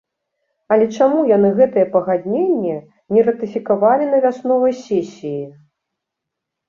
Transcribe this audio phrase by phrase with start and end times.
[0.75, 2.77] Але чаму яны гэтае пагадненне
[3.17, 5.43] не ратыфікавалі на вясновай сесіі?